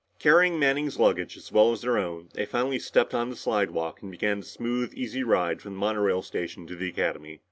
[0.17, 4.09] Carrying Manning's luggage as well as their own, they finally stepped on the slidewalk and
[4.09, 7.39] began the smooth easy ride from the monorail station to the Academy.